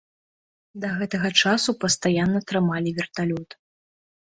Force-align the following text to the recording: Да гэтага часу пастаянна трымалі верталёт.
Да 0.85 0.89
гэтага 1.01 1.29
часу 1.43 1.77
пастаянна 1.85 2.39
трымалі 2.49 2.97
верталёт. 3.03 3.49